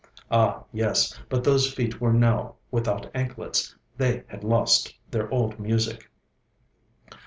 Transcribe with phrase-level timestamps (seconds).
[0.31, 6.09] Ah, yes, but those feet were now without anklets, they had lost their old music.